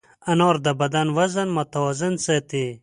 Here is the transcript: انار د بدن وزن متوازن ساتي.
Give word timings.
انار 0.31 0.55
د 0.65 0.67
بدن 0.81 1.07
وزن 1.17 1.47
متوازن 1.57 2.13
ساتي. 2.25 2.65